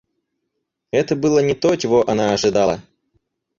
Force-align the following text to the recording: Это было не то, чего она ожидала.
Это 0.89 1.15
было 1.15 1.37
не 1.45 1.53
то, 1.53 1.75
чего 1.75 2.09
она 2.09 2.33
ожидала. 2.33 2.81